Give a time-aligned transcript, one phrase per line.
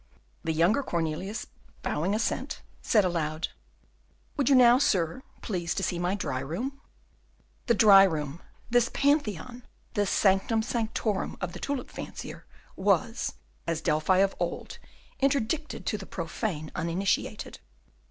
[0.43, 1.45] The younger Cornelius,
[1.83, 3.49] bowing assent, said aloud,
[4.35, 6.81] "Would you now, sir, please to see my dry room?"
[7.67, 8.41] The dry room,
[8.71, 9.61] this pantheon,
[9.93, 13.33] this sanctum sanctorum of the tulip fancier, was,
[13.67, 14.79] as Delphi of old,
[15.19, 17.59] interdicted to the profane uninitiated.